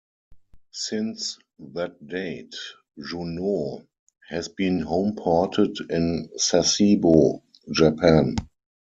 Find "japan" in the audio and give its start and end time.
7.71-8.35